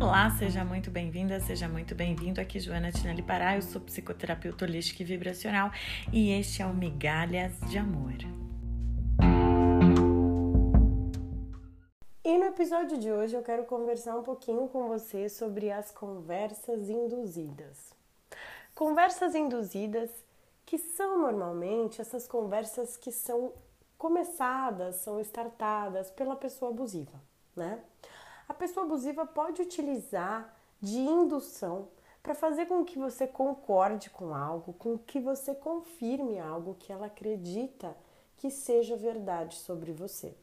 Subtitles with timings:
[0.00, 2.40] Olá, seja muito bem-vinda, seja muito bem-vindo.
[2.40, 5.72] Aqui Joana Tinelli Pará, eu sou psicoterapeuta holística e vibracional
[6.12, 8.14] e este é o Migalhas de Amor.
[12.24, 16.88] E no episódio de hoje eu quero conversar um pouquinho com você sobre as conversas
[16.88, 17.92] induzidas.
[18.76, 20.10] Conversas induzidas
[20.64, 23.52] que são normalmente essas conversas que são
[23.98, 27.20] começadas, são startadas pela pessoa abusiva,
[27.56, 27.80] né?
[28.48, 31.88] A pessoa abusiva pode utilizar de indução
[32.22, 37.06] para fazer com que você concorde com algo, com que você confirme algo que ela
[37.06, 37.96] acredita
[38.36, 40.34] que seja verdade sobre você.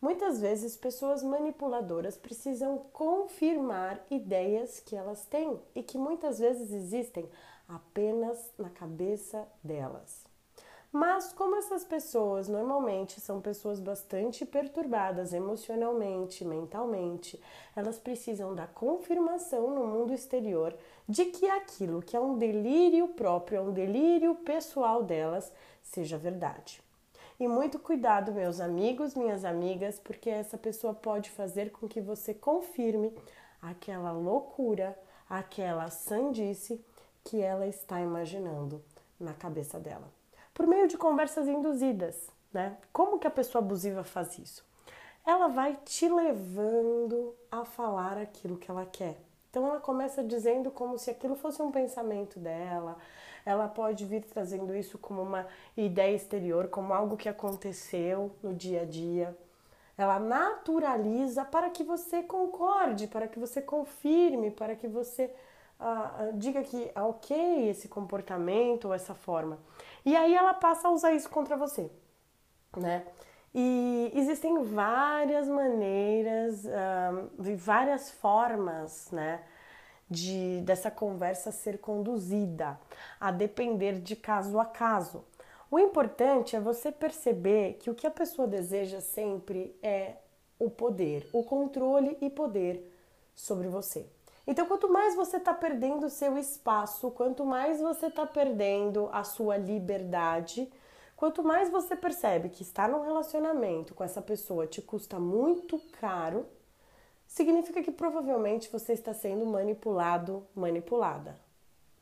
[0.00, 7.28] Muitas vezes, pessoas manipuladoras precisam confirmar ideias que elas têm e que muitas vezes existem
[7.66, 10.33] apenas na cabeça delas.
[10.94, 17.42] Mas, como essas pessoas normalmente são pessoas bastante perturbadas emocionalmente, mentalmente,
[17.74, 20.72] elas precisam da confirmação no mundo exterior
[21.08, 26.80] de que aquilo que é um delírio próprio, é um delírio pessoal delas, seja verdade.
[27.40, 32.32] E muito cuidado, meus amigos, minhas amigas, porque essa pessoa pode fazer com que você
[32.32, 33.12] confirme
[33.60, 34.96] aquela loucura,
[35.28, 36.80] aquela sandice
[37.24, 38.80] que ela está imaginando
[39.18, 40.08] na cabeça dela
[40.54, 42.76] por meio de conversas induzidas, né?
[42.92, 44.64] Como que a pessoa abusiva faz isso?
[45.26, 49.16] Ela vai te levando a falar aquilo que ela quer.
[49.50, 52.96] Então ela começa dizendo como se aquilo fosse um pensamento dela.
[53.44, 58.82] Ela pode vir trazendo isso como uma ideia exterior, como algo que aconteceu no dia
[58.82, 59.36] a dia.
[59.96, 65.32] Ela naturaliza para que você concorde, para que você confirme, para que você
[65.78, 69.58] uh, diga que é ok esse comportamento ou essa forma.
[70.04, 71.90] E aí ela passa a usar isso contra você,
[72.76, 73.06] né?
[73.54, 79.42] E existem várias maneiras, uh, várias formas, né?
[80.10, 82.78] De, dessa conversa ser conduzida,
[83.18, 85.24] a depender de caso a caso.
[85.70, 90.16] O importante é você perceber que o que a pessoa deseja sempre é
[90.58, 92.92] o poder, o controle e poder
[93.34, 94.06] sobre você.
[94.46, 99.24] Então, quanto mais você está perdendo o seu espaço, quanto mais você está perdendo a
[99.24, 100.70] sua liberdade,
[101.16, 106.46] quanto mais você percebe que estar num relacionamento com essa pessoa te custa muito caro,
[107.26, 111.42] significa que provavelmente você está sendo manipulado, manipulada.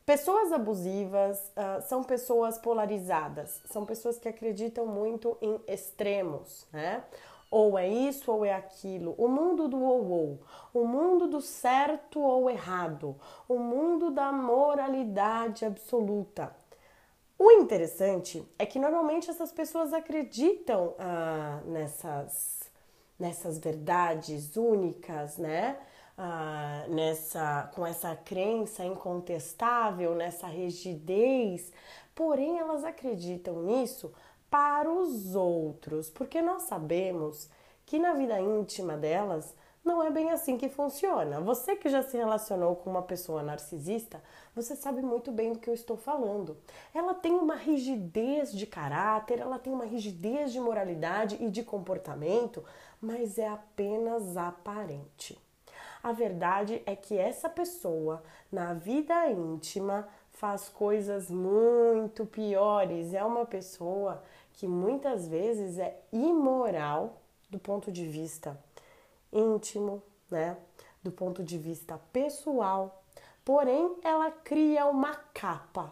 [0.05, 7.05] Pessoas abusivas uh, são pessoas polarizadas, são pessoas que acreditam muito em extremos, né?
[7.53, 9.13] Ou é isso ou é aquilo.
[9.15, 10.39] O mundo do ou ou.
[10.73, 13.15] O mundo do certo ou errado.
[13.47, 16.51] O mundo da moralidade absoluta.
[17.37, 22.71] O interessante é que normalmente essas pessoas acreditam ah, nessas,
[23.19, 25.77] nessas verdades únicas, né?
[26.17, 31.71] Ah, nessa, com essa crença incontestável, nessa rigidez,
[32.15, 34.11] porém elas acreditam nisso
[34.53, 37.49] para os outros, porque nós sabemos
[37.87, 41.41] que na vida íntima delas não é bem assim que funciona.
[41.41, 44.21] Você que já se relacionou com uma pessoa narcisista,
[44.55, 46.55] você sabe muito bem do que eu estou falando.
[46.93, 52.63] Ela tem uma rigidez de caráter, ela tem uma rigidez de moralidade e de comportamento,
[53.01, 55.35] mas é apenas aparente.
[56.03, 58.21] A verdade é que essa pessoa,
[58.51, 63.13] na vida íntima, faz coisas muito piores.
[63.13, 64.21] É uma pessoa
[64.53, 68.57] que muitas vezes é imoral do ponto de vista
[69.31, 70.57] íntimo, né?
[71.03, 73.03] Do ponto de vista pessoal.
[73.43, 75.91] Porém, ela cria uma capa,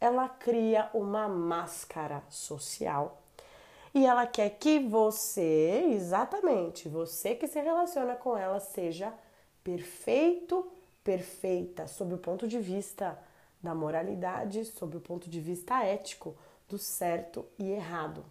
[0.00, 3.22] ela cria uma máscara social.
[3.94, 9.12] E ela quer que você, exatamente, você que se relaciona com ela, seja
[9.62, 10.70] perfeito,
[11.04, 13.18] perfeita, sob o ponto de vista
[13.62, 16.34] da moralidade, sob o ponto de vista ético,
[16.72, 18.24] do certo e errado.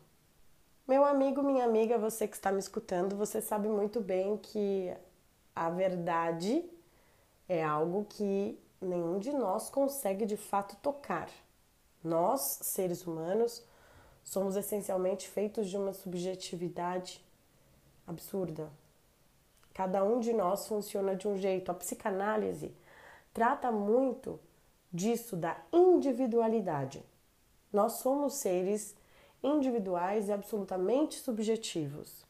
[0.87, 4.91] Meu amigo, minha amiga, você que está me escutando, você sabe muito bem que
[5.55, 6.65] a verdade
[7.47, 11.29] é algo que nenhum de nós consegue de fato tocar.
[12.03, 13.63] Nós, seres humanos,
[14.23, 17.23] somos essencialmente feitos de uma subjetividade
[18.07, 18.71] absurda.
[19.71, 21.69] Cada um de nós funciona de um jeito.
[21.69, 22.73] A psicanálise
[23.31, 24.39] trata muito
[24.91, 27.10] disso, da individualidade.
[27.71, 28.95] Nós somos seres
[29.43, 32.25] individuais e absolutamente subjetivos.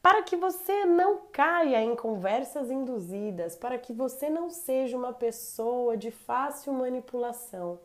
[0.00, 5.96] Para que você não caia em conversas induzidas, para que você não seja uma pessoa
[5.96, 7.78] de fácil manipulação,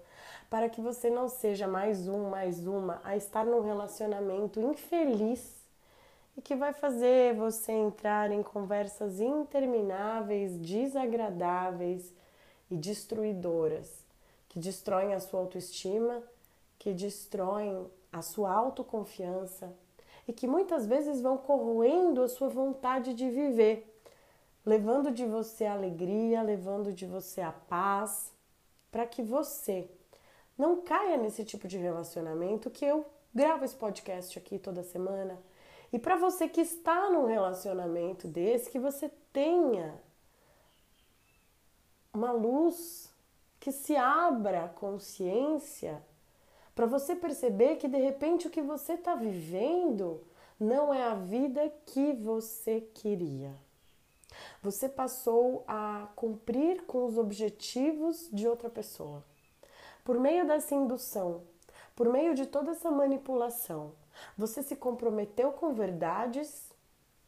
[0.49, 5.57] para que você não seja mais um, mais uma a estar num relacionamento infeliz
[6.35, 12.13] e que vai fazer você entrar em conversas intermináveis, desagradáveis
[12.69, 14.05] e destruidoras,
[14.47, 16.23] que destroem a sua autoestima,
[16.87, 19.75] que destroem a sua autoconfiança
[20.25, 24.01] e que muitas vezes vão corroendo a sua vontade de viver,
[24.65, 28.31] levando de você a alegria, levando de você a paz,
[28.89, 29.89] para que você
[30.57, 33.05] não caia nesse tipo de relacionamento que eu
[33.35, 35.37] gravo esse podcast aqui toda semana.
[35.91, 39.93] E para você que está num relacionamento desse, que você tenha
[42.13, 43.13] uma luz
[43.59, 46.01] que se abra a consciência
[46.77, 50.21] para você perceber que de repente o que você está vivendo
[50.59, 53.51] não é a vida que você queria.
[54.61, 59.25] Você passou a cumprir com os objetivos de outra pessoa.
[60.05, 61.41] Por meio dessa indução,
[61.95, 63.93] por meio de toda essa manipulação,
[64.37, 66.71] você se comprometeu com verdades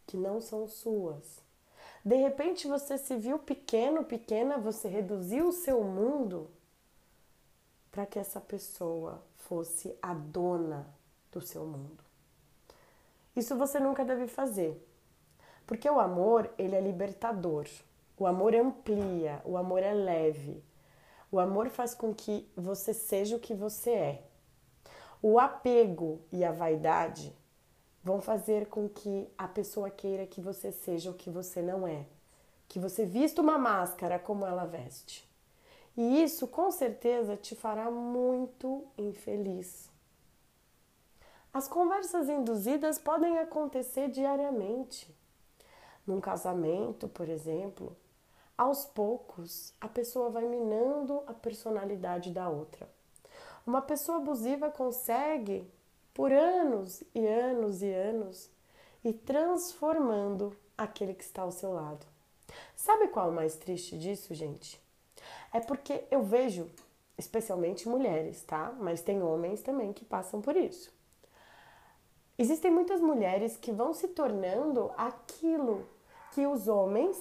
[0.05, 1.41] que não são suas.
[2.05, 6.51] De repente você se viu pequeno, pequena, você reduziu o seu mundo
[7.89, 10.87] para que essa pessoa fosse a dona
[11.31, 12.03] do seu mundo.
[13.35, 14.85] Isso você nunca deve fazer.
[15.65, 17.67] Porque o amor, ele é libertador.
[18.17, 20.63] O amor amplia, o amor é leve.
[21.31, 24.23] O amor faz com que você seja o que você é.
[25.21, 27.35] O apego e a vaidade
[28.03, 32.05] vão fazer com que a pessoa queira que você seja o que você não é.
[32.67, 35.28] Que você vista uma máscara como ela veste.
[35.99, 39.91] E isso com certeza te fará muito infeliz.
[41.53, 45.13] As conversas induzidas podem acontecer diariamente.
[46.07, 47.97] Num casamento, por exemplo,
[48.57, 52.89] aos poucos a pessoa vai minando a personalidade da outra.
[53.67, 55.69] Uma pessoa abusiva consegue,
[56.13, 58.49] por anos e anos e anos,
[59.03, 62.05] ir transformando aquele que está ao seu lado.
[62.73, 64.81] Sabe qual é o mais triste disso, gente?
[65.51, 66.69] É porque eu vejo,
[67.17, 68.73] especialmente mulheres, tá?
[68.79, 70.93] Mas tem homens também que passam por isso.
[72.37, 75.85] Existem muitas mulheres que vão se tornando aquilo
[76.31, 77.17] que os homens,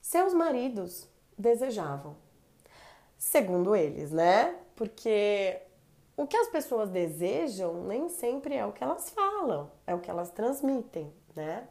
[0.00, 1.06] seus maridos,
[1.36, 2.16] desejavam.
[3.18, 4.56] Segundo eles, né?
[4.74, 5.60] Porque
[6.16, 10.10] o que as pessoas desejam nem sempre é o que elas falam, é o que
[10.10, 11.68] elas transmitem, né?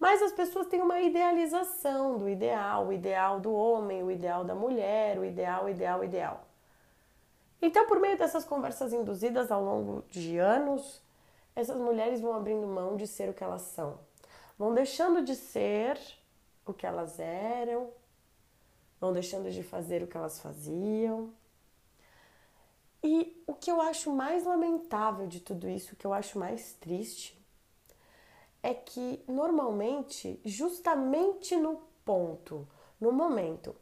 [0.00, 4.54] Mas as pessoas têm uma idealização do ideal, o ideal do homem, o ideal da
[4.54, 6.46] mulher, o ideal, o ideal, o ideal.
[7.60, 11.02] Então, por meio dessas conversas induzidas ao longo de anos,
[11.54, 13.98] essas mulheres vão abrindo mão de ser o que elas são,
[14.58, 16.00] vão deixando de ser
[16.64, 17.90] o que elas eram,
[18.98, 21.30] vão deixando de fazer o que elas faziam.
[23.02, 26.72] E o que eu acho mais lamentável de tudo isso, o que eu acho mais
[26.74, 27.39] triste,
[28.62, 32.66] é que normalmente, justamente no ponto,
[33.00, 33.74] no momento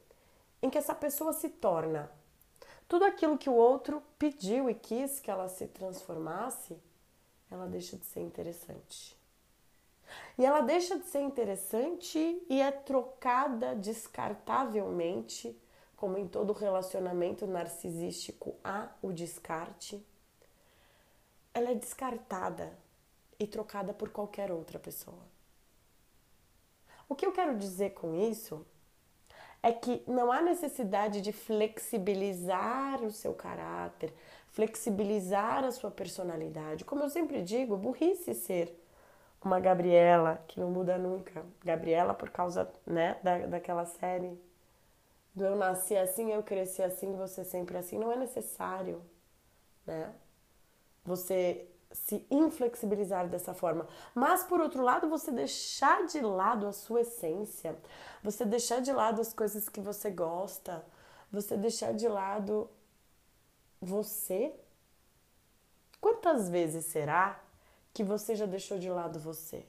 [0.63, 2.11] em que essa pessoa se torna
[2.89, 6.77] tudo aquilo que o outro pediu e quis que ela se transformasse,
[7.51, 9.17] ela deixa de ser interessante.
[10.39, 15.55] E ela deixa de ser interessante e é trocada descartavelmente,
[15.97, 20.03] como em todo relacionamento narcisístico há o descarte.
[21.53, 22.73] Ela é descartada
[23.39, 25.23] e trocada por qualquer outra pessoa.
[27.09, 28.67] O que eu quero dizer com isso
[29.63, 34.13] é que não há necessidade de flexibilizar o seu caráter,
[34.51, 36.85] flexibilizar a sua personalidade.
[36.85, 38.79] Como eu sempre digo, burrice ser
[39.43, 41.45] uma Gabriela que não muda nunca.
[41.65, 44.39] Gabriela por causa né, da, daquela série
[45.35, 47.99] do eu nasci assim, eu cresci assim, você sempre assim.
[47.99, 49.03] Não é necessário,
[49.87, 50.13] né?
[51.05, 53.87] Você se inflexibilizar dessa forma.
[54.15, 57.77] Mas por outro lado, você deixar de lado a sua essência,
[58.23, 60.85] você deixar de lado as coisas que você gosta,
[61.31, 62.69] você deixar de lado
[63.81, 64.55] você.
[66.01, 67.41] Quantas vezes será
[67.93, 69.67] que você já deixou de lado você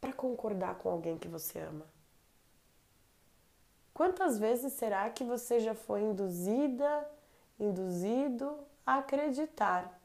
[0.00, 1.86] para concordar com alguém que você ama?
[3.94, 7.08] Quantas vezes será que você já foi induzida,
[7.60, 10.01] induzido a acreditar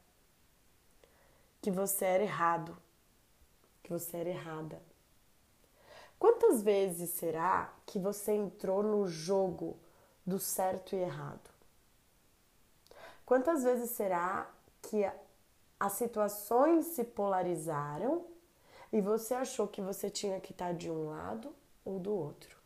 [1.67, 2.77] que você era errado,
[3.83, 4.81] que você era errada.
[6.17, 9.77] Quantas vezes será que você entrou no jogo
[10.25, 11.49] do certo e errado?
[13.25, 14.49] Quantas vezes será
[14.81, 15.03] que
[15.77, 18.25] as situações se polarizaram
[18.93, 22.57] e você achou que você tinha que estar de um lado ou do outro?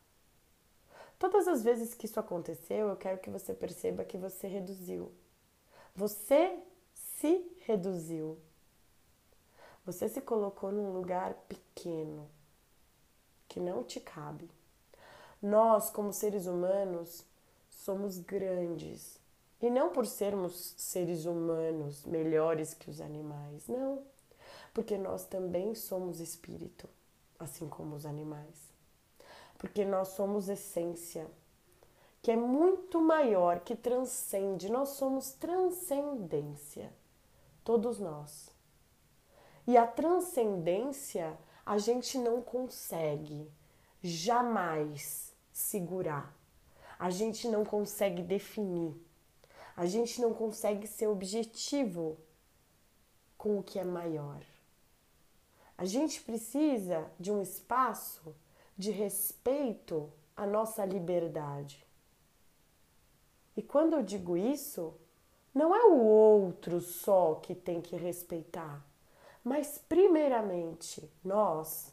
[1.18, 5.10] Todas as vezes que isso aconteceu, eu quero que você perceba que você reduziu.
[5.92, 6.56] Você
[6.94, 8.38] se reduziu
[9.84, 12.28] Você se colocou num lugar pequeno
[13.48, 14.48] que não te cabe.
[15.42, 17.24] Nós, como seres humanos,
[17.68, 19.18] somos grandes.
[19.60, 24.02] E não por sermos seres humanos melhores que os animais, não.
[24.72, 26.88] Porque nós também somos espírito,
[27.38, 28.70] assim como os animais.
[29.58, 31.28] Porque nós somos essência,
[32.22, 34.70] que é muito maior, que transcende.
[34.70, 36.92] Nós somos transcendência,
[37.64, 38.50] todos nós.
[39.66, 43.48] E a transcendência a gente não consegue
[44.02, 46.36] jamais segurar.
[46.98, 48.94] A gente não consegue definir.
[49.76, 52.18] A gente não consegue ser objetivo
[53.38, 54.42] com o que é maior.
[55.78, 58.34] A gente precisa de um espaço
[58.76, 61.86] de respeito à nossa liberdade.
[63.56, 64.94] E quando eu digo isso,
[65.54, 68.91] não é o outro só que tem que respeitar.
[69.44, 71.92] Mas, primeiramente, nós,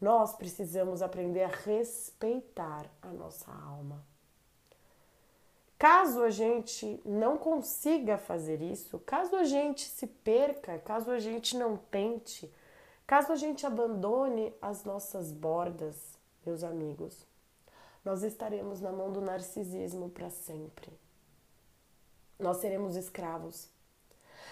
[0.00, 4.04] nós precisamos aprender a respeitar a nossa alma.
[5.78, 11.56] Caso a gente não consiga fazer isso, caso a gente se perca, caso a gente
[11.56, 12.52] não tente,
[13.06, 15.96] caso a gente abandone as nossas bordas,
[16.44, 17.26] meus amigos,
[18.04, 20.92] nós estaremos na mão do narcisismo para sempre.
[22.38, 23.70] Nós seremos escravos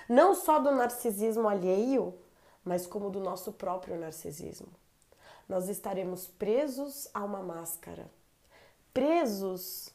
[0.09, 2.19] não só do narcisismo alheio,
[2.65, 4.69] mas como do nosso próprio narcisismo.
[5.49, 8.11] Nós estaremos presos a uma máscara,
[8.93, 9.91] presos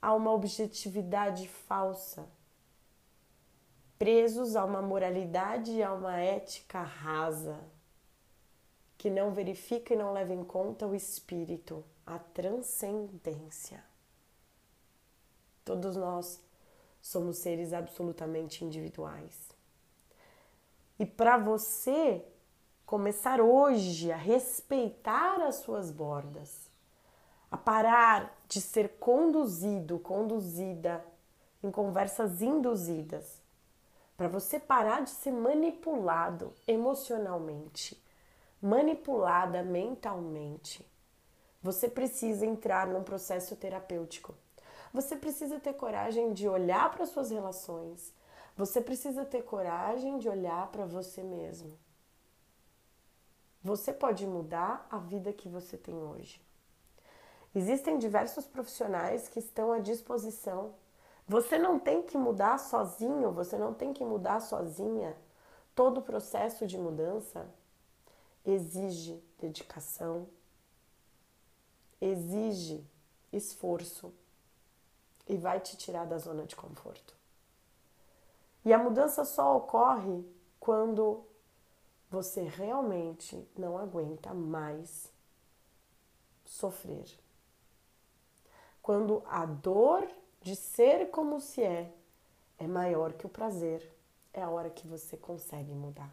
[0.00, 2.26] a uma objetividade falsa,
[3.98, 7.58] presos a uma moralidade e a uma ética rasa,
[8.96, 13.84] que não verifica e não leva em conta o espírito, a transcendência.
[15.64, 16.40] Todos nós
[17.00, 19.48] Somos seres absolutamente individuais.
[20.98, 22.24] E para você
[22.84, 26.68] começar hoje a respeitar as suas bordas,
[27.50, 31.04] a parar de ser conduzido, conduzida
[31.62, 33.40] em conversas induzidas,
[34.16, 38.02] para você parar de ser manipulado emocionalmente,
[38.60, 40.84] manipulada mentalmente,
[41.62, 44.34] você precisa entrar num processo terapêutico
[44.92, 48.12] você precisa ter coragem de olhar para suas relações.
[48.56, 51.78] Você precisa ter coragem de olhar para você mesmo.
[53.62, 56.40] Você pode mudar a vida que você tem hoje.
[57.54, 60.74] Existem diversos profissionais que estão à disposição.
[61.26, 65.16] Você não tem que mudar sozinho, você não tem que mudar sozinha.
[65.74, 67.48] Todo o processo de mudança
[68.44, 70.26] exige dedicação,
[72.00, 72.84] exige
[73.32, 74.12] esforço
[75.28, 77.14] e vai te tirar da zona de conforto.
[78.64, 80.24] E a mudança só ocorre
[80.58, 81.24] quando
[82.10, 85.12] você realmente não aguenta mais
[86.44, 87.06] sofrer.
[88.82, 90.08] Quando a dor
[90.40, 91.92] de ser como se é
[92.58, 93.88] é maior que o prazer,
[94.32, 96.12] é a hora que você consegue mudar.